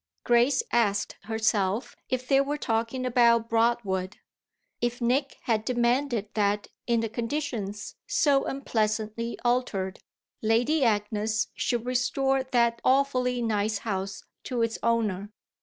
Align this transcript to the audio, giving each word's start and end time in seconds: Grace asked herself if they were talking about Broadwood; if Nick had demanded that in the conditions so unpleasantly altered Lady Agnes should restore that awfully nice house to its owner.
Grace 0.23 0.63
asked 0.71 1.15
herself 1.25 1.95
if 2.09 2.27
they 2.27 2.41
were 2.41 2.57
talking 2.57 3.05
about 3.05 3.47
Broadwood; 3.47 4.17
if 4.81 4.99
Nick 4.99 5.37
had 5.43 5.63
demanded 5.63 6.27
that 6.33 6.69
in 6.87 7.01
the 7.01 7.07
conditions 7.07 7.97
so 8.07 8.43
unpleasantly 8.45 9.37
altered 9.45 9.99
Lady 10.41 10.83
Agnes 10.83 11.49
should 11.53 11.85
restore 11.85 12.41
that 12.43 12.81
awfully 12.83 13.43
nice 13.43 13.77
house 13.77 14.23
to 14.43 14.63
its 14.63 14.79
owner. 14.81 15.29